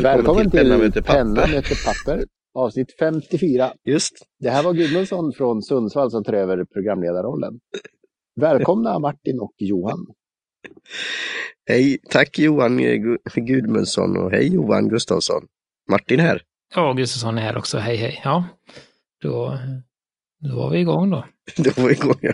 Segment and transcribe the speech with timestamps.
[0.00, 1.18] Välkommen, Välkommen till Penna till möter papper.
[1.18, 3.72] Penna möter papper, avsnitt 54.
[3.84, 4.26] Just.
[4.40, 7.60] Det här var Gudmundsson från Sundsvall som tar över programledarrollen.
[8.40, 10.06] Välkomna Martin och Johan.
[11.68, 15.42] Hej, tack Johan Gu- Gudmundsson och hej Johan Gustafsson.
[15.90, 16.42] Martin här.
[16.74, 17.78] Ja, Gustafsson är här också.
[17.78, 18.20] Hej, hej.
[18.24, 18.44] Ja,
[19.22, 19.58] då,
[20.48, 21.24] då var vi igång då.
[21.56, 22.18] Då var vi igång.
[22.20, 22.32] ja.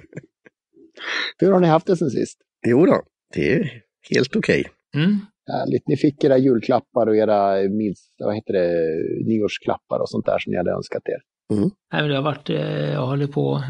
[1.38, 2.38] Hur har ni haft det sen sist?
[2.66, 3.02] Jo då,
[3.34, 4.64] det är helt okej.
[4.94, 5.18] Mm.
[5.52, 5.88] Härligt.
[5.88, 7.54] Ni fick era julklappar och era
[8.18, 8.70] vad heter det,
[9.26, 11.20] nyårsklappar och sånt där som ni hade önskat er.
[11.92, 13.64] Nej, men det har varit, eh, jag håller på att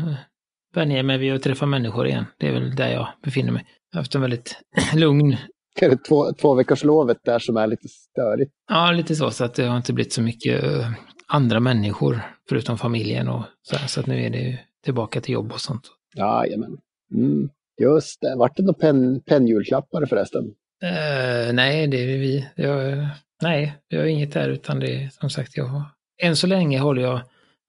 [0.75, 2.25] vänja mig vid att träffa människor igen.
[2.39, 3.65] Det är väl där jag befinner mig.
[3.91, 4.61] Jag har haft en väldigt
[4.95, 5.37] lugn,
[5.81, 8.53] Är det två, två veckors lovet där som är lite störigt?
[8.69, 10.91] ja lite så, så att det har inte blivit så mycket eh,
[11.27, 13.87] andra människor förutom familjen och så här.
[13.87, 15.83] Så att nu är det ju tillbaka till jobb och sånt.
[16.17, 16.79] Jajamän.
[17.15, 17.49] Mm.
[17.81, 18.37] Just det.
[18.37, 20.45] Vart det några pen, pennjulklappar förresten?
[20.83, 22.49] Eh, nej, det är vi.
[22.55, 23.07] Jag,
[23.43, 25.83] nej, jag har inget där utan det är som sagt, jag har,
[26.23, 27.21] än så länge håller jag,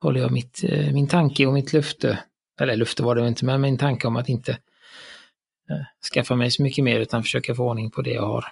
[0.01, 2.19] håller jag mitt, eh, min tanke och mitt löfte,
[2.61, 4.51] eller löfte var det inte, men min tanke om att inte
[5.69, 8.45] eh, skaffa mig så mycket mer utan försöka få ordning på det jag har.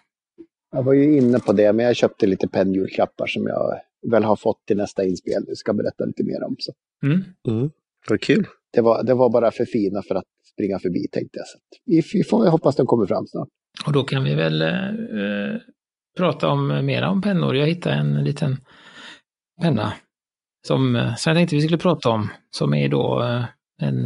[0.71, 3.79] Jag var ju inne på det, men jag köpte lite pennjulklappar som jag
[4.11, 5.45] väl har fått till nästa inspel.
[5.47, 6.55] Du ska berätta lite mer om.
[6.59, 6.73] Så.
[7.03, 7.23] Mm.
[7.47, 7.71] Mm.
[8.09, 8.47] Vad kul.
[8.73, 11.47] Det, var, det var bara för fina för att springa förbi tänkte jag.
[11.47, 13.47] Så vi, vi får jag hoppas de kommer fram snart.
[13.85, 15.57] Och då kan vi väl eh, eh
[16.17, 17.55] prata om mera om pennor.
[17.55, 18.57] Jag hittade en liten
[19.61, 19.93] penna
[20.67, 23.45] som, eh, som jag tänkte vi skulle prata om, som är då eh,
[23.81, 24.05] en,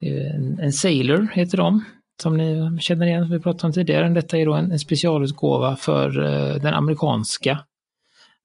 [0.00, 1.84] en, en Sailor, heter de,
[2.22, 4.08] som ni känner igen, som vi pratade om tidigare.
[4.08, 7.58] Detta är då en, en specialutgåva för eh, den amerikanska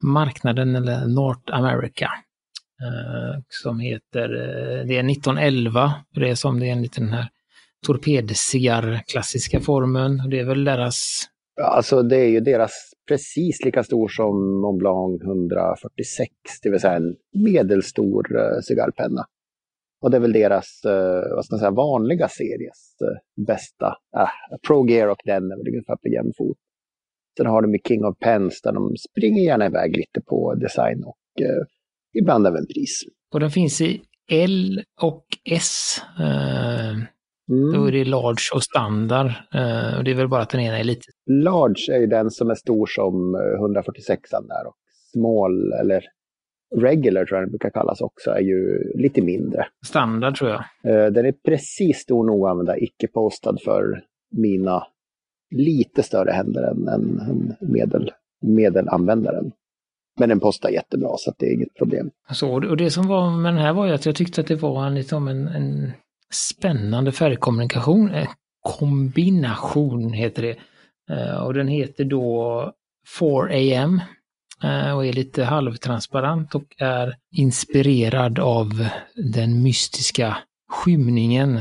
[0.04, 2.10] marknaden, eller North America.
[2.84, 7.28] Eh, som heter, eh, det är 1911, det är som det är enligt den här
[7.86, 10.30] torpedcigarr klassiska formen.
[10.30, 11.22] Det är väl deras,
[11.62, 12.72] Alltså det är ju deras
[13.08, 16.32] precis lika stor som Mont Blanc 146,
[16.64, 19.26] det vill säga en medelstor eh, cigarrpenna.
[20.02, 20.82] Och det är väl deras,
[21.36, 22.96] vad ska man säga, vanliga series
[23.48, 23.98] bästa.
[24.18, 26.58] Äh, Pro Gear och den är väl ungefär på jämn fot.
[27.38, 31.04] Sen har de ju King of Pens där de springer gärna iväg lite på design
[31.04, 31.18] och
[32.14, 33.04] ibland även pris.
[33.34, 34.02] och den finns i
[34.32, 36.02] L och S.
[36.20, 36.98] Eh,
[37.50, 37.72] Mm.
[37.74, 39.26] Då är det large och standard.
[39.54, 42.32] Eh, och det är väl bara att den ena är lite Large är ju den
[42.32, 44.76] som är stor som eh, 146 där och
[45.14, 46.04] small eller
[46.76, 49.66] regular tror jag den brukar kallas också är ju lite mindre.
[49.86, 50.60] standard tror jag.
[50.84, 54.84] Eh, Den är precis stor nog att använda, icke postad för mina
[55.56, 59.52] lite större händer än en medel, medelanvändaren.
[60.20, 62.10] Men den postar jättebra så att det är inget problem.
[62.32, 64.56] Så, och det som var med den här var ju att jag tyckte att det
[64.56, 65.92] var en, liksom en, en
[66.32, 68.12] spännande färgkommunikation.
[68.12, 68.30] Eh,
[68.62, 70.58] kombination heter det.
[71.16, 72.72] Eh, och den heter då
[73.20, 74.00] 4AM
[74.64, 80.38] eh, och är lite halvtransparent och är inspirerad av den mystiska
[80.70, 81.60] skymningen,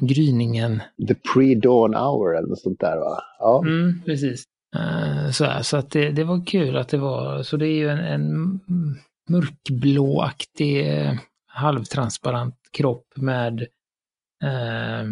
[0.00, 0.82] gryningen.
[1.08, 3.18] The pre-dawn hour eller något sånt där va?
[3.38, 3.62] Ja.
[3.66, 4.44] Mm, precis.
[4.74, 7.76] Eh, så här, så att det, det var kul att det var, så det är
[7.76, 8.60] ju en, en
[9.28, 11.12] mörkblåaktig eh,
[11.46, 13.60] halvtransparent kropp med,
[14.42, 15.08] eh,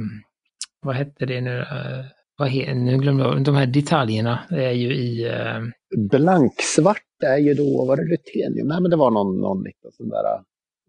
[0.83, 2.05] vad hette det nu, eh,
[2.37, 5.61] vad he, nu glömde jag, de här detaljerna är ju i, eh,
[5.97, 8.69] Blanksvart är ju då, var det ruthenium?
[8.69, 10.25] Nej men det var någon, någon liten sån där,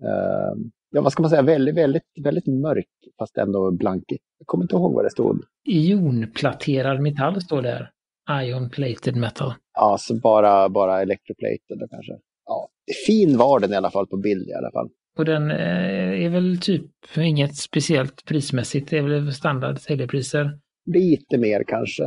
[0.03, 0.53] eh,
[0.91, 2.88] ja vad ska man säga, väldigt, väldigt, väldigt mörk
[3.19, 4.19] fast ändå blankig.
[4.39, 5.44] Jag kommer inte ihåg vad det stod.
[5.67, 7.89] ionplaterad metall står där.
[8.29, 9.53] Ion plated metal.
[9.73, 12.13] Ja, så bara, bara electroplated kanske.
[12.45, 12.69] Ja,
[13.07, 14.89] fin var den i alla fall på bild i alla fall.
[15.17, 20.59] Och den eh, är väl typ inget speciellt prismässigt, det är väl standard säljpriser.
[20.85, 22.03] Lite mer kanske,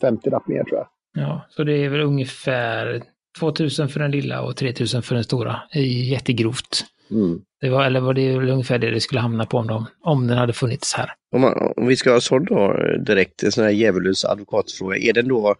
[0.00, 0.88] 50 lapp mer tror jag.
[1.24, 3.02] Ja, så det är väl ungefär
[3.38, 5.60] 2000 för den lilla och 3000 för den stora.
[6.04, 6.84] Jättegrovt.
[7.10, 7.40] Mm.
[7.60, 10.26] Det var, eller var det väl ungefär det det skulle hamna på om, de, om
[10.26, 11.10] den hade funnits här.
[11.34, 12.76] Om, man, om vi ska ha sån då
[13.06, 14.96] direkt, en sån här djävulens advokatfråga.
[14.96, 15.54] Är den då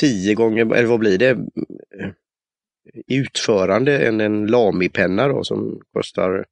[0.00, 1.38] tio gånger, eller vad blir det,
[3.06, 6.44] i utförande än en Lamy-penna då som kostar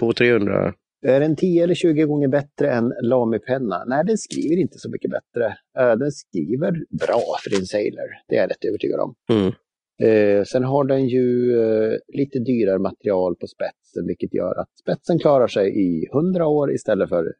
[0.00, 0.72] 200-300?
[1.06, 3.84] Är den 10 eller 20 gånger bättre än Lamy-penna?
[3.86, 5.56] Nej, den skriver inte så mycket bättre.
[5.78, 6.72] Eh, Den skriver
[7.06, 9.14] bra för en Sailor, det är jag rätt övertygad om.
[9.30, 9.52] Mm.
[9.98, 15.18] Eh, sen har den ju eh, lite dyrare material på spetsen, vilket gör att spetsen
[15.18, 17.34] klarar sig i 100 år istället för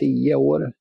[0.00, 0.72] 10 år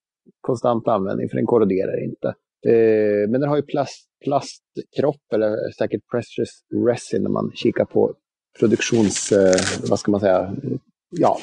[0.42, 2.28] konstant användning, för den korroderar inte.
[2.66, 8.14] Eh, men den har ju plast, plastkropp, eller säkert precious resin när man kikar på
[8.60, 10.56] produktions, eh, vad ska man säga,
[11.10, 11.38] ja,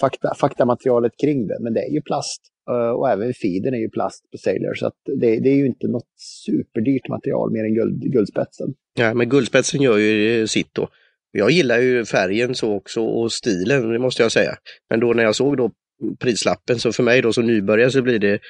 [0.00, 1.62] fakta, faktamaterialet kring den.
[1.62, 2.42] Men det är ju plast.
[2.70, 5.66] Eh, och även feeden är ju plast på Sailor, så att det, det är ju
[5.66, 6.12] inte något
[6.46, 8.74] superdyrt material mer än guld, guldspetsen.
[8.98, 10.88] Ja, men guldspetsen gör ju eh, sitt då.
[11.32, 14.56] Jag gillar ju färgen så också och stilen, det måste jag säga.
[14.90, 15.70] Men då när jag såg då
[16.18, 18.40] prislappen så för mig då som nybörjare så blir det,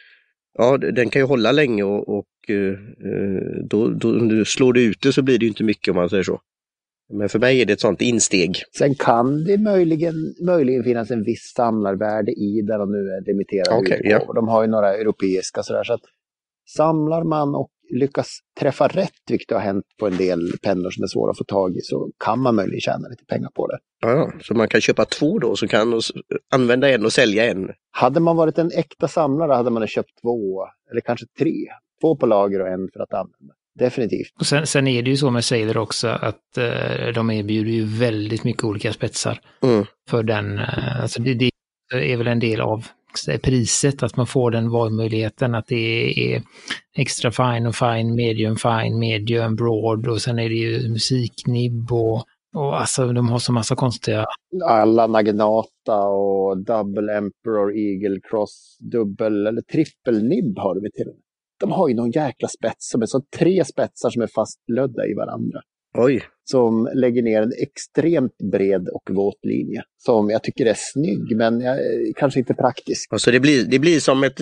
[0.59, 2.73] ja den kan ju hålla länge och, och eh,
[3.11, 5.97] eh, då, då om du slår det ut det så blir det inte mycket om
[5.97, 6.41] man säger så.
[7.13, 8.63] Men för mig är det ett sånt insteg.
[8.79, 10.15] Sen kan det möjligen,
[10.47, 14.07] möjligen finnas en viss samlarvärde i där de nu är limiterade utgåvor.
[14.07, 14.33] ja.
[14.35, 15.85] De har ju några europeiska sådär.
[15.85, 16.01] Så att
[16.77, 21.07] samlar man och lyckas träffa rätt, vilket har hänt på en del pennor som är
[21.07, 23.79] svåra att få tag i, så kan man möjligen tjäna lite pengar på det.
[24.01, 26.01] Ja, så man kan köpa två då så kan
[26.51, 27.71] använda en och sälja en.
[27.91, 31.55] Hade man varit en äkta samlare hade man köpt två, eller kanske tre.
[32.01, 33.55] Två på lager och en för att använda.
[33.79, 34.29] Definitivt.
[34.41, 37.85] Och sen, sen är det ju så med Sailor också att eh, de erbjuder ju
[37.85, 39.85] väldigt mycket olika spetsar Mm.
[40.11, 40.59] för den.
[40.59, 41.51] Eh, alltså det, det
[41.93, 42.87] är väl en del av
[43.43, 46.43] priset, att man får den valmöjligheten, att det är
[46.97, 52.25] extra fine och fine, medium fine, medium broad och sen är det ju musiknibb och,
[52.55, 54.27] och alltså de har så massa konstiga
[54.65, 61.23] Alla Naginata och Double Emperor, Eagle Cross, dubbel eller trippelnibb har de till och med.
[61.61, 65.15] De har ju någon jäkla spets som är så tre spetsar som är fastlödda i
[65.15, 65.61] varandra.
[65.99, 69.83] Oj, Som lägger ner en extremt bred och våt linje.
[69.99, 71.79] Som jag tycker är snygg men jag,
[72.17, 73.13] kanske inte praktisk.
[73.13, 74.41] alltså det blir, det blir som ett,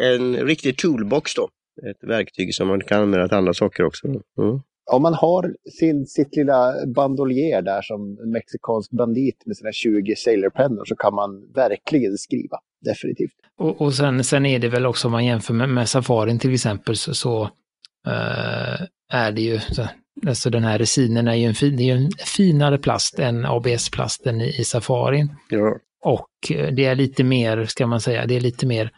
[0.00, 1.48] en riktig toolbox då.
[1.90, 4.06] Ett verktyg som man kan använda till andra saker också.
[4.06, 4.60] Mm.
[4.92, 10.16] Om man har sin, sitt lilla bandolier där som en mexikansk bandit med sina 20
[10.16, 12.58] sailorpennor så kan man verkligen skriva.
[12.84, 13.32] Definitivt.
[13.58, 16.54] Och, och sen, sen är det väl också om man jämför med, med Safarin till
[16.54, 17.42] exempel så, så
[18.06, 19.82] eh, är det ju, så,
[20.26, 23.44] alltså den här resinen är ju en, fin, det är ju en finare plast än
[23.44, 25.34] ABS-plasten i, i Safarin.
[25.50, 25.78] Ja.
[26.04, 28.90] Och eh, det är lite mer, ska man säga, det är lite mer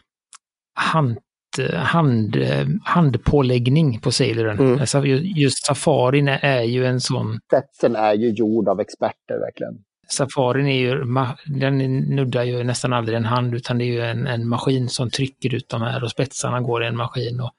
[0.75, 1.17] hand,
[1.73, 2.37] hand,
[2.83, 4.59] handpåläggning på Sailoren.
[4.59, 4.79] Mm.
[4.79, 9.73] Alltså ju- just Safarin är, ju en sån Spetsen är ju gjord av experter verkligen.
[10.07, 11.03] Safarin är ju,
[11.45, 15.09] den nuddar ju nästan aldrig en hand utan det är ju en, en maskin som
[15.09, 17.41] trycker ut de här och spetsarna går i en maskin.
[17.41, 17.51] Och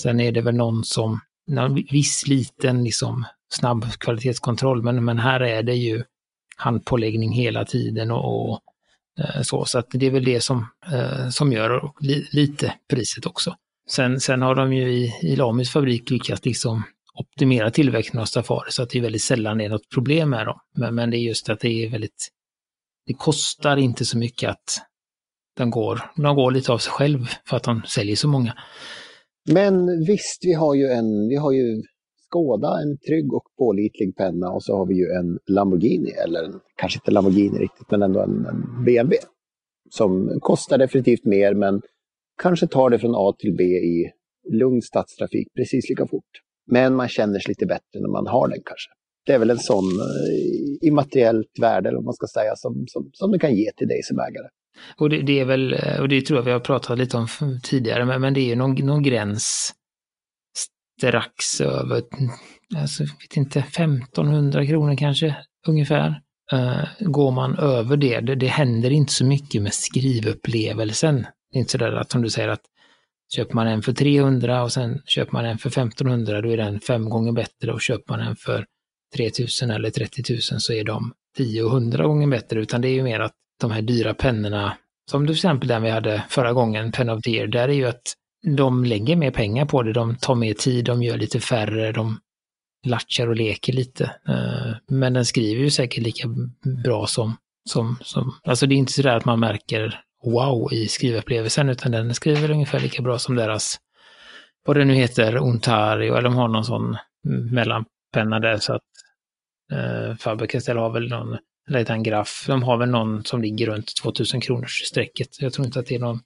[0.00, 3.24] sen är det väl någon som, någon viss liten liksom
[3.54, 6.04] snabb kvalitetskontroll men, men här är det ju
[6.56, 8.58] handpåläggning hela tiden och, och eh,
[9.20, 9.64] Eh, så.
[9.64, 13.54] Så att det är väl det som, eh, som gör li, lite priset också.
[13.90, 16.82] Sen, sen har de ju i, i Lamis fabrik lyckats liksom
[17.14, 20.46] optimera tillväxten av Safari så att det är väldigt sällan det är något problem med
[20.46, 20.58] dem.
[20.76, 22.28] Men, men det är just att det är väldigt,
[23.06, 24.78] det kostar inte så mycket att
[25.56, 28.54] de går, de går lite av sig själv för att de säljer så många.
[29.50, 31.82] Men visst, vi har ju en, vi har ju
[32.32, 36.60] Skoda, en trygg och pålitlig penna och så har vi ju en Lamborghini, eller en,
[36.76, 39.16] kanske inte Lamborghini riktigt, men ändå en, en BMW.
[39.90, 41.82] Som kostar definitivt mer men
[42.42, 44.10] kanske tar det från A till B i
[44.52, 46.32] lugn stadstrafik precis lika fort.
[46.70, 48.90] Men man känner sig lite bättre när man har den kanske.
[49.26, 53.10] Det är väl en sån eh, immateriellt värde, eller vad man ska säga, som, som,
[53.12, 54.48] som den kan ge till dig som ägare.
[54.96, 57.26] Och det, det är väl, eh, och det tror jag vi har pratat lite om
[57.62, 59.74] tidigare, men, men det är ju någon, någon gräns
[60.98, 62.02] strax över,
[62.76, 65.36] alltså, vet inte, 1500 kronor kanske,
[65.66, 66.20] ungefär.
[66.52, 71.26] Uh, går man över det, det, det händer inte så mycket med skrivupplevelsen.
[71.52, 72.62] Det är inte sådär att som du säger att
[73.34, 76.80] köper man en för 300 och sen köper man en för 1500, då är den
[76.80, 78.66] fem gånger bättre och köper man en för
[79.16, 82.94] 3000 eller 30 000 så är de 10 och 100 gånger bättre, utan det är
[82.94, 84.76] ju mer att de här dyra pennorna,
[85.10, 87.86] som till exempel den vi hade förra gången, Pen of the Year, där är ju
[87.86, 91.92] att de lägger mer pengar på det, de tar mer tid, de gör lite färre,
[91.92, 92.18] de
[92.86, 94.04] latchar och leker lite.
[94.04, 96.28] Eh, men den skriver ju säkert lika
[96.84, 97.36] bra som,
[97.70, 102.14] som, som, alltså det är inte sådär att man märker wow i skrivupplevelsen, utan den
[102.14, 103.78] skriver ungefär lika bra som deras,
[104.66, 106.96] vad det nu heter, Ontario, eller de har någon sån
[107.50, 108.82] mellanpenna där så att
[109.72, 113.66] eh, Faber-Castell har väl någon, eller heter han Graff, de har väl någon som ligger
[113.66, 115.28] runt 2000 kronors strecket.
[115.40, 116.20] Jag tror inte att det är någon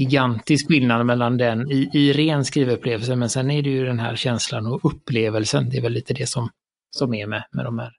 [0.00, 4.16] gigantisk skillnad mellan den i, i ren skrivupplevelse, men sen är det ju den här
[4.16, 6.48] känslan och upplevelsen, det är väl lite det som,
[6.90, 7.92] som är med, med de här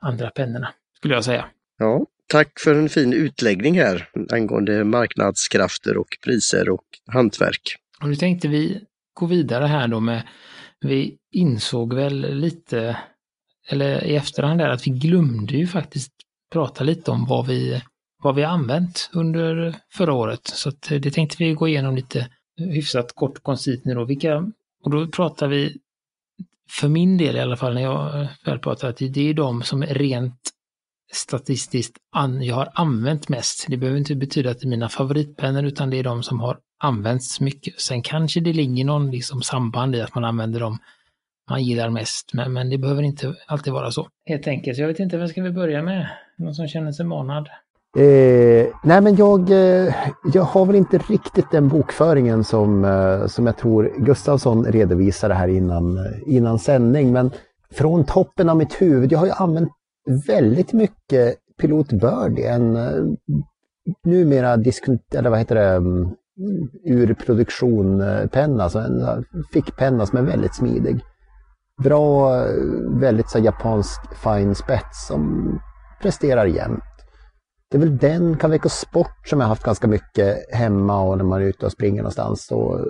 [0.00, 1.44] andra pennorna, skulle jag säga.
[1.78, 7.76] Ja, tack för en fin utläggning här angående marknadskrafter och priser och hantverk.
[8.02, 8.80] Och nu tänkte vi
[9.14, 10.22] gå vidare här då med,
[10.80, 12.96] vi insåg väl lite,
[13.68, 16.12] eller i efterhand där, att vi glömde ju faktiskt
[16.52, 17.82] prata lite om vad vi,
[18.22, 20.46] vad vi har använt under förra året.
[20.46, 24.04] Så att eh, det tänkte vi gå igenom lite hyfsat kort och koncist nu då.
[24.04, 24.36] Vilka,
[24.84, 25.76] och då pratar vi,
[26.70, 29.62] för min del i alla fall, när jag eh, väl pratar, att det är de
[29.62, 30.40] som rent
[31.12, 33.66] statistiskt an, jag har använt mest.
[33.68, 36.58] Det behöver inte betyda att det är mina favoritpennor utan det är de som har
[36.78, 37.80] använts mycket.
[37.80, 40.78] Sen kanske det ligger någon liksom samband i att man använder dem
[41.50, 44.08] man gillar mest, men, men det behöver inte alltid vara så.
[44.26, 46.08] Helt enkelt, jag vet inte, vad ska vi börja med?
[46.36, 47.48] Någon som känner sig manad?
[47.96, 49.94] Eh, nej men jag, eh,
[50.32, 55.48] jag har väl inte riktigt den bokföringen som, eh, som jag tror Gustavsson redovisade här
[55.48, 57.12] innan, eh, innan sändning.
[57.12, 57.30] Men
[57.72, 59.72] från toppen av mitt huvud, jag har ju använt
[60.26, 63.04] väldigt mycket Pilot Birdie, en eh,
[64.04, 66.10] numera diskunt, eller vad heter det, mm,
[66.84, 69.18] ur produktion-penna, eh, alltså en eh,
[69.52, 71.00] fickpenna som är väldigt smidig.
[71.82, 72.30] Bra,
[73.00, 75.52] väldigt så japansk fine spets som
[76.02, 76.91] presterar jämt.
[77.72, 81.42] Det är väl den Caveco Sport som jag haft ganska mycket hemma och när man
[81.42, 82.80] är ute och springer någonstans och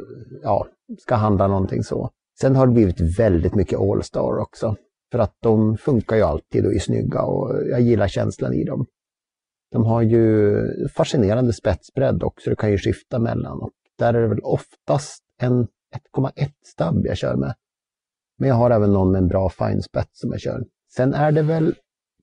[0.42, 0.66] ja,
[0.98, 2.10] ska handla någonting så.
[2.40, 4.76] Sen har det blivit väldigt mycket Allstar också.
[5.12, 8.86] För att de funkar ju alltid och är snygga och jag gillar känslan i dem.
[9.72, 10.56] De har ju
[10.88, 13.60] fascinerande spetsbredd också, du kan ju skifta mellan.
[13.60, 15.66] Och där är det väl oftast en
[16.16, 17.54] 1,1-stabb jag kör med.
[18.38, 20.64] Men jag har även någon med en bra fine spets som jag kör.
[20.94, 21.74] Sen är det väl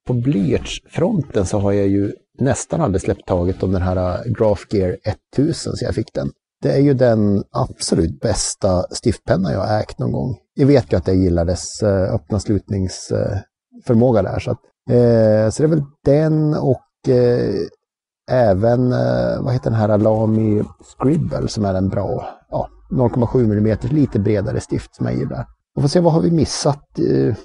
[0.07, 4.61] på blyertsfronten så har jag ju nästan aldrig släppt taget om den här äh, Graph
[4.69, 4.97] Gear
[5.35, 6.31] 1000 så jag fick den.
[6.61, 10.37] Det är ju den absolut bästa stiftpenna jag har ägt någon gång.
[10.53, 14.39] Jag vet ju att jag gillar dess äh, öppna slutningsförmåga äh, där.
[14.39, 17.55] Så, att, eh, så det är väl den och eh,
[18.31, 20.63] även, eh, vad heter den här Lamy
[20.97, 25.45] Scribble som är en bra, ja, 0,7 mm lite bredare stift som jag gillar.
[25.75, 26.99] Och får se, vad har vi missat?
[26.99, 27.35] Eh,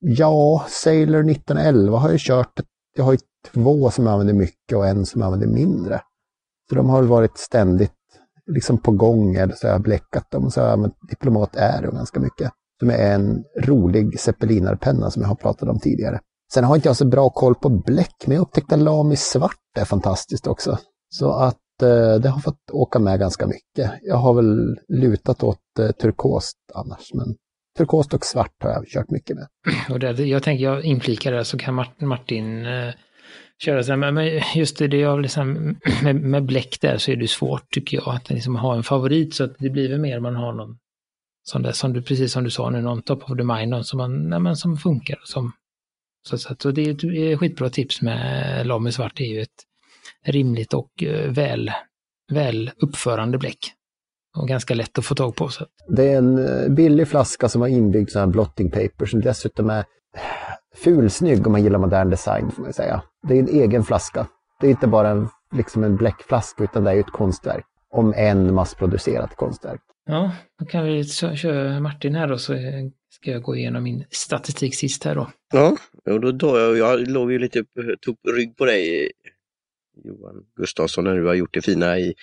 [0.00, 2.60] ja, Sailor 1911 har jag kört.
[2.96, 3.18] Jag har ju
[3.52, 6.00] två som jag använder mycket och en som jag använder mindre.
[6.68, 7.92] Så de har varit ständigt
[8.46, 10.50] liksom på gång eller så har jag bläckat dem.
[10.50, 12.50] Så har jag använt Diplomat Aero ganska mycket.
[12.80, 16.20] Som är en rolig zeppelinarpenna som jag har pratat om tidigare.
[16.52, 19.84] Sen har inte jag så bra koll på bläck, men jag upptäckte att svart är
[19.84, 20.78] fantastiskt också.
[21.08, 23.90] Så att eh, det har fått åka med ganska mycket.
[24.02, 27.34] Jag har väl lutat åt eh, turkost annars, men
[27.78, 29.46] turkost och svart har jag kört mycket med.
[29.90, 32.94] Och det, jag tänker, jag inflikar det så kan Martin eh,
[33.62, 37.16] köra så här, men just det, det jag liksom, med, med bläck där så är
[37.16, 40.20] det svårt tycker jag att liksom ha en favorit så att det blir väl mer
[40.20, 40.78] man har någon
[41.42, 43.84] sån där, som du, precis som du sa nu, någon top of the mind, någon
[43.84, 45.18] som, man, nej, men som funkar.
[45.24, 45.52] Som,
[46.28, 49.40] så, så, så det är ett eh, skitbra tips med Lamy Svart, det är ju
[49.40, 49.64] ett
[50.24, 51.70] rimligt och eh, väl,
[52.32, 53.58] väl uppförande bläck.
[54.36, 55.48] Och ganska lätt att få tag på.
[55.48, 55.66] Så.
[55.88, 59.70] Det är en eh, billig flaska som har inbyggd sån här blotting paper som dessutom
[59.70, 59.84] är
[60.74, 63.02] fulsnygg om man gillar modern design får man säga.
[63.28, 64.26] Det är en egen flaska.
[64.60, 67.64] Det är inte bara en, liksom en bläckflaska utan det är ett konstverk.
[67.92, 69.80] Om en massproducerat konstverk.
[70.06, 72.52] Ja, då kan vi köra Martin här då så
[73.10, 75.30] ska jag gå igenom min statistik sist här då.
[75.52, 75.76] Ja,
[76.10, 77.64] och då, då jag, jag låg ju lite
[78.00, 79.10] tog rygg på dig
[80.04, 82.14] Johan Gustafsson när du har gjort det fina i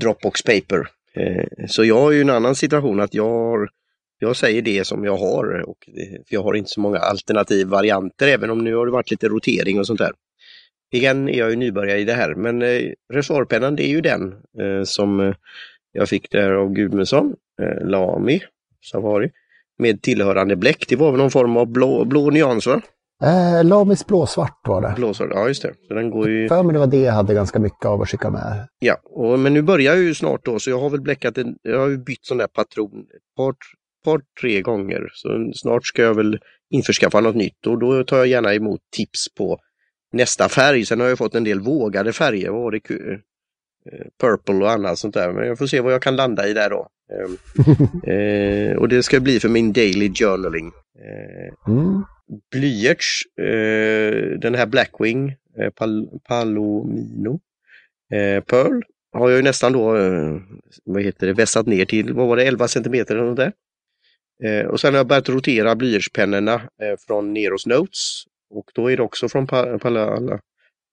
[0.00, 0.88] Dropbox Paper.
[1.18, 3.68] Eh, så jag har ju en annan situation att jag har
[4.18, 5.88] jag säger det som jag har och
[6.28, 9.28] för jag har inte så många alternativ varianter även om nu har det varit lite
[9.28, 10.12] rotering och sånt där.
[10.92, 14.32] Igen är jag ju nybörjare i det här men eh, reservoarpennan det är ju den
[14.60, 15.34] eh, som eh,
[15.92, 18.40] jag fick där av Gudmundsson, eh, Lami
[18.90, 19.30] Safari
[19.78, 20.84] med tillhörande bläck.
[20.88, 22.82] Det var väl någon form av blå, blå nyans va?
[23.22, 24.92] Eh, Lamis blåsvart var det.
[24.96, 25.74] Blåsvart, ja just det.
[25.88, 26.48] Så den går ju...
[26.48, 28.68] För mig det var det jag hade ganska mycket av att skicka med.
[28.78, 31.56] Ja, och, men nu börjar jag ju snart då så jag har väl bläckat en,
[31.62, 33.54] jag har ju bytt sån där patron ett par,
[34.04, 35.08] par, tre gånger.
[35.12, 36.38] Så snart ska jag väl
[36.70, 39.58] införskaffa något nytt och då tar jag gärna emot tips på
[40.12, 40.84] nästa färg.
[40.84, 42.50] Sen har jag fått en del vågade färger.
[42.50, 42.90] Vad var det?
[42.90, 45.32] Eh, purple och annat sånt där.
[45.32, 46.88] Men jag får se vad jag kan landa i där då.
[47.12, 47.36] Ehm,
[48.12, 50.72] eh, och det ska bli för min daily journaling.
[50.98, 52.02] Eh, mm.
[52.52, 57.40] Blyerts, eh, den här Blackwing, eh, Pal Palomino,
[58.12, 58.82] eh, Pearl
[59.12, 60.36] har jag ju nästan då, eh,
[60.84, 63.52] vad heter det, vässat ner till, vad var det, 11 centimeter eller något där.
[64.44, 68.22] Eh, och sen har jag börjat rotera blyertspennorna eh, från Neros Notes.
[68.50, 69.90] Och då är det också från pa, pa,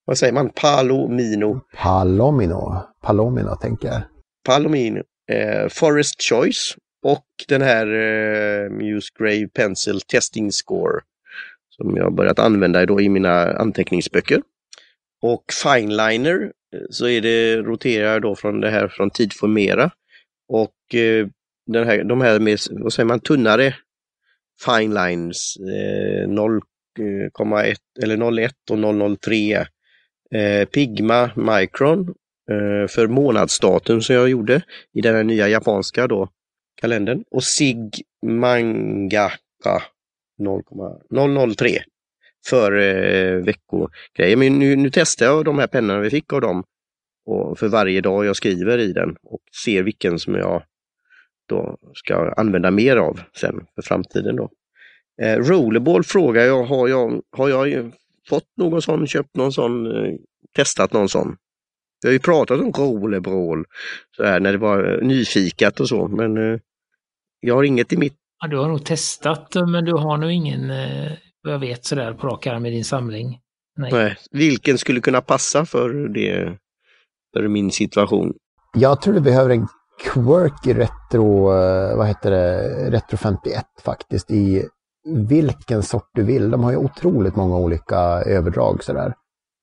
[0.06, 1.62] vad säger man, Palomino.
[1.84, 4.01] Palomino, Palomino tänker jag.
[4.46, 5.04] Palomino.
[5.70, 11.01] Forest Choice och den här eh, Muse Grave Pencil Testing Score
[11.77, 14.41] som jag börjat använda då i mina anteckningsböcker.
[15.22, 19.91] Och Fineliner eh, så är det, roterar då från det här från Tidformera.
[20.48, 21.27] Och eh,
[21.67, 23.75] den här, de här med, vad säger man, tunnare
[24.65, 29.65] finelines eh, 0,1 eh, eller 01 och 003
[30.36, 32.13] eh, Pigma Micron
[32.51, 34.62] eh, för månadsdatum som jag gjorde
[34.94, 36.29] i den här nya japanska då
[36.82, 39.84] kalendern och SIG Mangaka
[40.39, 41.70] 0,003
[42.48, 44.36] för eh, veckogrejer.
[44.38, 46.63] Men nu, nu testar jag de här pennorna vi fick av dem
[47.25, 50.63] och för varje dag jag skriver i den och ser vilken som jag
[51.50, 54.36] då ska använda mer av sen för framtiden.
[54.36, 54.50] Då.
[55.22, 57.92] Eh, rollerball frågar jag, har jag, har jag
[58.30, 60.13] fått någon sån, köpt någon sån, eh,
[60.56, 61.38] testat någon sån?
[62.01, 63.65] Vi har ju pratat om rollerball
[64.18, 66.60] så här, när det var eh, nyfikat och så, men eh,
[67.39, 68.18] jag har inget i mitt.
[68.42, 71.12] Ja, du har nog testat, men du har nog ingen, eh,
[71.44, 73.39] vad jag vet, sådär på rak arm i din samling.
[73.77, 73.92] Nej.
[73.92, 74.18] Nej.
[74.32, 76.58] Vilken skulle kunna passa för, det,
[77.34, 78.34] för min situation?
[78.74, 79.68] Jag tror du behöver en
[80.04, 84.65] quirky retro, eh, vad heter det, retro 51 faktiskt i
[85.06, 86.51] vilken sort du vill.
[86.51, 89.13] De har ju otroligt många olika överdrag sådär.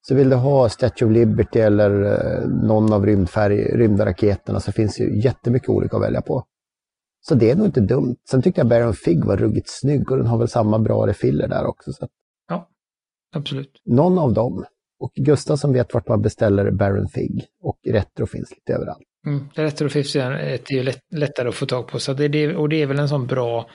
[0.09, 4.97] Så vill du ha Statue of Liberty eller eh, någon av rymdfärg, rymdraketerna så finns
[4.97, 6.45] det ju jättemycket olika att välja på.
[7.29, 8.17] Så det är nog inte dumt.
[8.31, 11.49] Sen tyckte jag Baron Fig var ruggigt snygg och den har väl samma bra refiller
[11.49, 11.93] där också.
[11.93, 12.09] Så.
[12.49, 12.69] Ja,
[13.35, 13.83] absolut.
[13.85, 14.65] Någon av dem.
[15.01, 17.45] Och Gustav som vet vart man beställer Baron Fig.
[17.63, 19.07] Och Retro finns lite överallt.
[19.27, 21.99] Mm, retro Fifth är ju lätt, lättare att få tag på.
[21.99, 23.67] Så det, det, och det är väl en sån bra,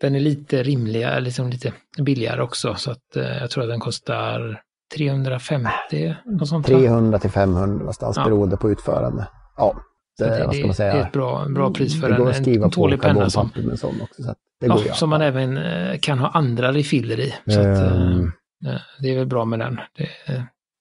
[0.00, 2.74] den är lite rimligare, liksom lite billigare också.
[2.74, 4.62] Så att eh, jag tror att den kostar
[4.96, 6.66] 350, något sånt.
[6.66, 8.24] 300 till 500 någonstans ja.
[8.24, 9.28] beroende på utförande.
[9.56, 9.76] Ja,
[10.18, 10.92] det, det, vad ska man säga?
[10.92, 13.30] det är ett bra, bra pris för en, en tålig penna.
[13.30, 17.20] Som, med sån också, så det ja, som man även eh, kan ha andra refiller
[17.20, 17.34] i.
[17.46, 17.72] Så um.
[17.72, 18.32] att, ehm.
[18.66, 19.80] eh, det är väl bra med den.
[19.96, 20.08] Det,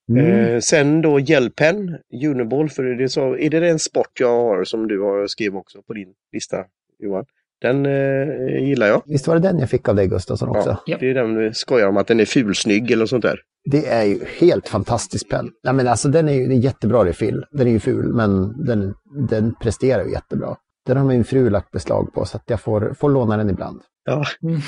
[0.10, 0.26] Mm.
[0.26, 4.88] Eh, sen då Hjälpen, Uniball, för det så, är det en sport jag har som
[4.88, 6.58] du har skrivit också på din lista
[7.00, 7.26] Johan?
[7.66, 9.04] Den eh, gillar jag.
[9.06, 10.78] Visst var det den jag fick av dig Gustafsson också?
[10.86, 13.40] Ja, det är den du skojar om att den är fulsnygg eller något sånt där.
[13.72, 15.52] Det är ju helt fantastisk penn.
[15.62, 17.46] Ja, men alltså, den är ju en jättebra refill.
[17.52, 18.94] Den är ju ful, men den,
[19.30, 20.56] den presterar ju jättebra.
[20.86, 23.82] Den har min fru lagt beslag på så att jag får, får låna den ibland.
[24.06, 24.26] Ja.
[24.44, 24.62] Mm.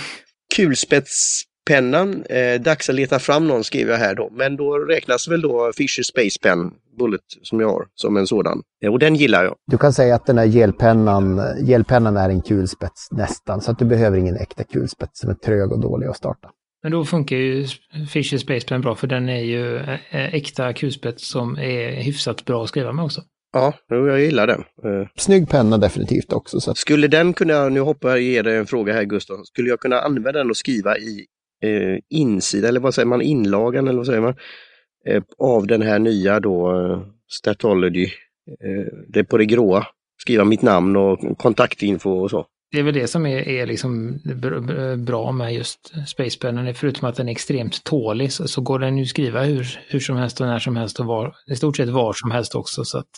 [0.56, 2.24] Kulspets pennan.
[2.30, 4.30] Eh, dags att leta fram någon skriver jag här då.
[4.34, 8.62] Men då räknas väl då Fisher Space Pen Bullet som jag har som en sådan.
[8.84, 9.56] Eh, och den gillar jag.
[9.72, 13.62] Du kan säga att den här gelpennan, gelpennan är en kulspets nästan.
[13.62, 16.50] Så att du behöver ingen äkta kulspets som är trög och dålig att starta.
[16.84, 17.68] Men då funkar ju
[18.10, 22.64] Fisher Space Pen bra för den är ju eh, äkta kulspets som är hyfsat bra
[22.64, 23.22] att skriva med också.
[23.54, 24.60] Ja, jag gillar den.
[24.60, 26.60] Eh, Snygg penna definitivt också.
[26.60, 26.74] Så.
[26.74, 30.00] Skulle den kunna, nu hoppar jag ger dig en fråga här Gustav, skulle jag kunna
[30.00, 31.26] använda den och skriva i
[31.64, 34.36] eh, insida, eller vad säger man, inlagan eller vad säger man,
[35.08, 38.06] eh, av den här nya då eh, Statology,
[38.64, 39.86] eh, det på det gråa,
[40.22, 42.46] skriva mitt namn och kontaktinfo och så.
[42.72, 44.20] Det är väl det som är, är liksom
[44.98, 49.06] bra med just Spacepennen, förutom att den är extremt tålig så, så går den ju
[49.06, 52.14] skriva hur, hur som helst och när som helst och var, i stort sett var
[52.14, 52.84] som helst också.
[52.84, 53.10] Så att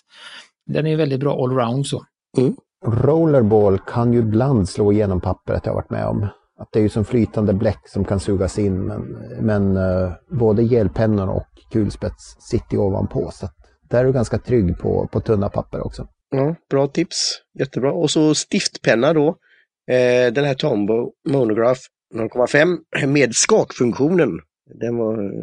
[0.65, 2.03] den är väldigt bra allround så.
[2.37, 2.55] Mm.
[2.85, 6.27] Rollerball kan ju ibland slå igenom pappret, jag har varit med om
[6.59, 9.01] att det är ju som flytande bläck som kan sugas in men,
[9.41, 13.29] men uh, både gelpennor och kulspets sitter ovanpå.
[13.31, 13.47] Så
[13.89, 16.07] där är du ganska trygg på, på tunna papper också.
[16.29, 17.93] Ja, bra tips, jättebra.
[17.93, 19.27] Och så stiftpenna då.
[19.87, 21.81] Eh, den här Tombow Monograph
[22.15, 24.39] 0,5 med skakfunktionen.
[24.79, 25.41] Den var eh,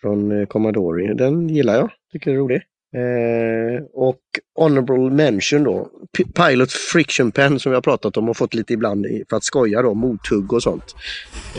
[0.00, 1.14] från eh, Commodore.
[1.14, 2.62] Den gillar jag, tycker det är rolig.
[2.94, 4.20] Eh, och
[4.54, 8.72] Honorable Mention då, P Pilot Friction Pen som vi har pratat om och fått lite
[8.72, 10.94] ibland för att skoja då, mothugg och sånt.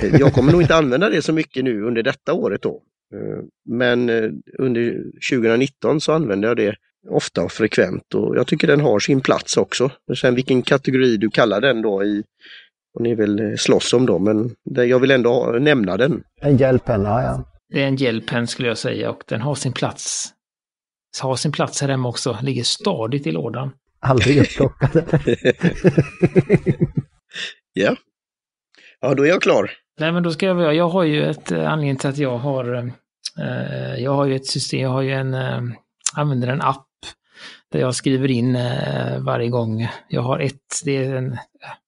[0.01, 2.81] Eh, jag kommer nog inte använda det så mycket nu under detta året då.
[3.13, 6.75] Eh, men eh, under 2019 så använder jag det
[7.09, 9.91] ofta och frekvent och jag tycker den har sin plats också.
[10.21, 12.23] Sen vilken kategori du kallar den då i,
[12.93, 16.23] och ni vill eh, slåss om då, men det, jag vill ändå nämna den.
[16.41, 17.47] En hjälpenna, ja.
[17.69, 20.33] Det är en hjälpen skulle jag säga och den har sin plats
[21.21, 23.71] har sin plats här hemma också, ligger stadigt i lådan.
[23.99, 25.05] Aldrig upplockade.
[27.73, 27.95] ja.
[28.99, 29.71] Ja, då är jag klar.
[29.99, 32.91] Nej, men då ska jag, jag har ju ett eh, anledning till att jag har,
[33.39, 35.61] eh, jag har ju ett system, jag har ju en, eh,
[36.15, 36.87] använder en app
[37.71, 41.37] där jag skriver in eh, varje gång jag har ett, det är en,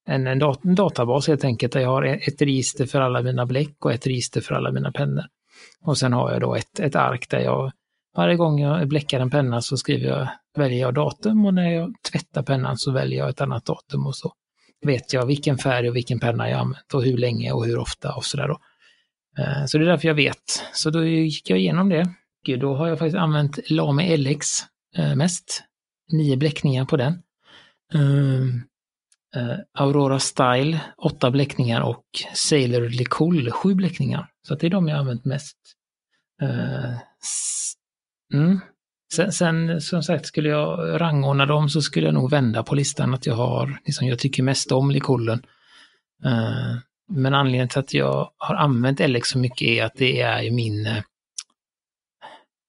[0.08, 3.46] en, en, dat en databas helt enkelt, där jag har ett register för alla mina
[3.46, 5.26] bläck och ett register för alla mina pennor.
[5.82, 7.72] Och sen har jag då ett, ett ark där jag
[8.16, 11.94] varje gång jag bläckar en penna så skriver jag, väljer jag datum och när jag
[12.12, 14.34] tvättar pennan så väljer jag ett annat datum och så
[14.86, 18.16] vet jag vilken färg och vilken penna jag använt och hur länge och hur ofta
[18.16, 18.60] och sådär då.
[19.38, 20.64] Eh, så det är därför jag vet.
[20.74, 22.14] Så då gick jag igenom det.
[22.60, 24.48] Då har jag faktiskt använt Lame LX
[24.98, 25.64] eh, mest.
[26.12, 27.22] Nio bläckningar på den.
[27.94, 28.64] Ehm,
[29.36, 34.30] eh, Aurora Style, åtta bläckningar och Sailor Licol, sju bläckningar.
[34.48, 35.58] Så det är de jag använt mest.
[38.34, 38.60] Mm.
[39.14, 43.14] Sen, sen, som sagt, skulle jag rangordna dem så skulle jag nog vända på listan
[43.14, 45.46] att jag har, liksom jag tycker mest om Likollen.
[46.26, 46.78] Uh,
[47.10, 50.86] men anledningen till att jag har använt LX så mycket är att det är min
[50.86, 51.04] eh,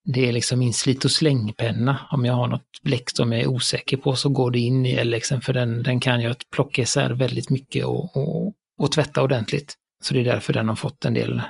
[0.05, 1.99] det är liksom min slit och slängpenna.
[2.11, 5.03] Om jag har något bläck som jag är osäker på så går det in i
[5.03, 9.75] LXen för den, den kan jag plocka isär väldigt mycket och, och, och tvätta ordentligt.
[10.03, 11.41] Så det är därför den har fått en del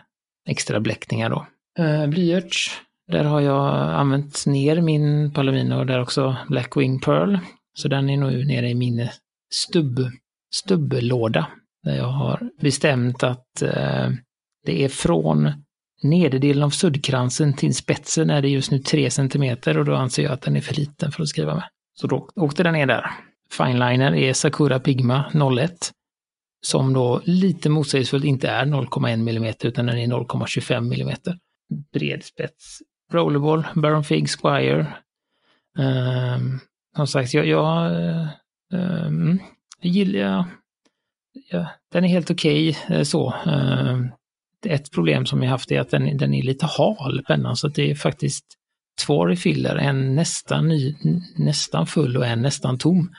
[0.47, 1.45] extra bläckningar då.
[1.83, 7.37] Eh, blyerts, där har jag använt ner min Palomino och där också Blackwing Pearl.
[7.73, 9.09] Så den är nu nere i min
[9.53, 9.99] stubb,
[10.55, 11.47] stubblåda.
[11.83, 14.09] Där jag har bestämt att eh,
[14.65, 15.51] det är från
[16.03, 20.31] nederdelen av suddkransen till spetsen är det just nu 3 cm och då anser jag
[20.31, 21.63] att den är för liten för att skriva med.
[21.93, 23.11] Så då åkte den ner där.
[23.51, 25.91] Fineliner är Sakura Pigma 01
[26.61, 31.17] som då lite motsägelsefullt inte är 0,1 mm utan den är 0,25 mm.
[31.93, 32.79] Bred spets.
[33.15, 34.87] Rollerball, Baron Fig Squire.
[35.79, 36.39] Eh,
[36.95, 37.91] som sagt, jag, jag,
[38.73, 39.39] um,
[39.79, 40.45] jag gillar,
[41.49, 43.33] ja, den är helt okej okay, så.
[43.45, 44.09] Ehm,
[44.65, 47.75] ett problem som jag haft är att den, den är lite hal, pennan, så att
[47.75, 48.45] det är faktiskt
[49.05, 50.95] två refiller, en nästan, ny,
[51.37, 53.15] nästan full och en nästan tom.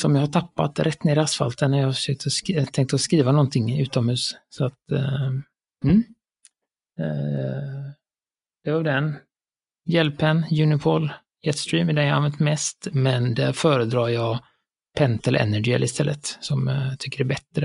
[0.00, 3.00] Som jag har tappat rätt ner i asfalten när jag försökt att skri tänkt att
[3.00, 4.36] skriva någonting utomhus.
[4.48, 5.26] Så att, eh,
[5.84, 6.04] mm.
[6.98, 7.92] eh,
[8.64, 9.16] det var den.
[9.84, 14.38] Hjälpen, Unipol, Jetstream är den jag använt mest, men där föredrar jag
[14.98, 17.64] Pentel Energy istället, som jag tycker är bättre.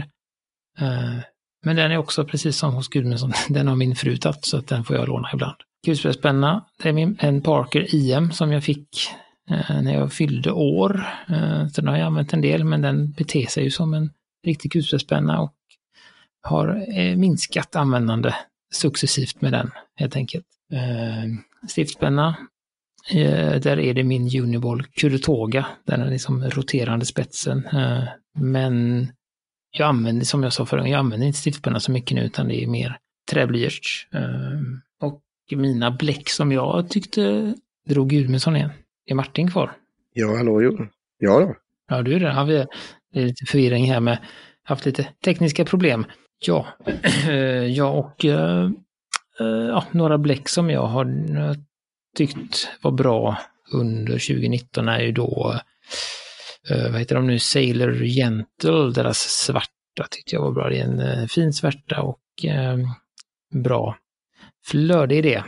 [0.79, 1.17] Eh,
[1.63, 4.67] men den är också precis som hos Gudmundsson, den har min fru tagit så att
[4.67, 5.55] den får jag låna ibland.
[5.85, 9.09] Kulspetspenna, det är min, en Parker IM som jag fick
[9.49, 11.07] eh, när jag fyllde år.
[11.73, 14.11] Så den har jag använt en del men den beter sig ju som en
[14.45, 15.53] riktig kulspetspenna och
[16.41, 18.33] har minskat användande
[18.73, 20.45] successivt med den helt enkelt.
[20.73, 21.29] Eh,
[21.67, 22.37] stiftpenna,
[23.11, 27.65] eh, där är det min Uniball Kurutoga, den är liksom roterande spetsen.
[27.65, 28.03] Eh,
[28.39, 29.07] men
[29.71, 32.63] jag använder, som jag sa förut, jag använder inte stiftpenna så mycket nu utan det
[32.63, 32.97] är mer
[33.31, 34.07] träblyerts.
[35.01, 37.53] Och mina bläck som jag tyckte
[37.89, 38.69] drog Gudmundsson igen.
[39.05, 39.71] Är Martin kvar?
[40.13, 40.87] Ja, hallå, jo.
[41.17, 41.55] Ja då.
[41.87, 42.25] Ja, du är det.
[42.25, 42.67] Ja, vi är
[43.25, 44.17] lite förvirring här med,
[44.63, 46.05] haft lite tekniska problem.
[46.39, 46.67] Ja,
[47.75, 48.25] jag och
[49.39, 51.05] Eh, ja, några bläck som jag har
[52.17, 53.37] tyckt var bra
[53.73, 55.59] under 2019 är ju då
[56.69, 60.69] eh, vad heter de nu, Sailor Gentle, deras svarta tyckte jag var bra.
[60.69, 62.77] Det är en eh, fin svärta och eh,
[63.63, 63.97] bra
[64.65, 65.43] flöde i det.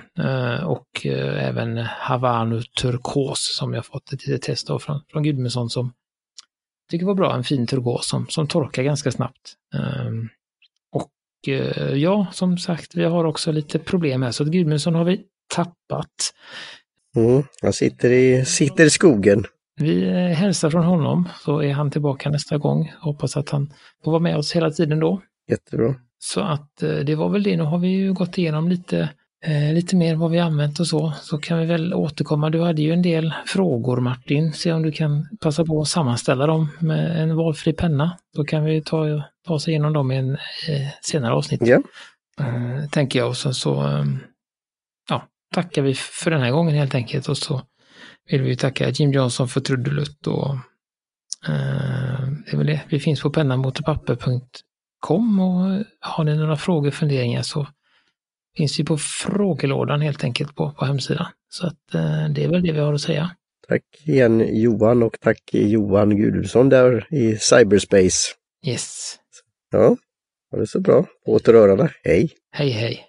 [0.65, 5.93] Och även Havanu Turkos som jag fått ett litet test av från, från Gudmundsson som
[6.89, 9.56] tycker var bra, en fin turkos som, som torkar ganska snabbt.
[9.73, 10.30] Ehm,
[11.95, 15.21] ja, som sagt, vi har också lite problem här, så att Gudmundsson har vi
[15.56, 16.34] tappat.
[17.15, 19.43] Mm, han sitter i, sitter i skogen.
[19.80, 22.93] Vi eh, hälsar från honom så är han tillbaka nästa gång.
[22.99, 23.73] Hoppas att han
[24.04, 25.21] får vara med oss hela tiden då.
[25.49, 25.95] Jättebra.
[26.17, 27.58] Så att eh, det var väl det.
[27.58, 29.10] Nu har vi ju gått igenom lite,
[29.45, 31.13] eh, lite mer vad vi använt och så.
[31.21, 32.49] Så kan vi väl återkomma.
[32.49, 34.54] Du hade ju en del frågor Martin.
[34.54, 38.17] Se om du kan passa på att sammanställa dem med en valfri penna.
[38.36, 41.62] Då kan vi ta, ta oss igenom dem i en eh, senare avsnitt.
[41.63, 41.82] Ja.
[42.39, 43.28] Eh, tänker jag.
[43.28, 44.06] Och så, så eh,
[45.10, 47.30] ja, tackar vi för den här gången helt enkelt.
[47.30, 47.62] Och så
[48.30, 50.54] vill vi tacka Jim Johnson för trudelutt och
[51.47, 52.82] eh, det är väl det.
[52.89, 57.67] Vi finns på pennanmotpapper.com och har ni några frågor, funderingar så
[58.57, 61.25] finns vi på frågelådan helt enkelt på, på hemsidan.
[61.49, 63.31] Så att eh, det är väl det vi har att säga.
[63.67, 68.33] Tack igen Johan och tack Johan Gudrundsson där i cyberspace.
[68.67, 69.15] Yes.
[69.71, 69.97] Ja,
[70.51, 71.05] ha det så bra.
[71.25, 71.89] På återhörande.
[72.03, 72.29] Hej!
[72.51, 73.05] Hej hej!